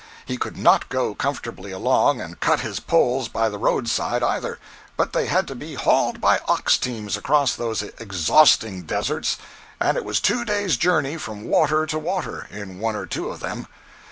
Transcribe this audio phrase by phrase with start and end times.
[0.25, 4.57] He could not go comfortably along and cut his poles by the road side, either,
[4.97, 10.19] but they had to be hauled by ox teams across those exhausting deserts—and it was
[10.19, 13.67] two days' journey from water to water, in one or two of them.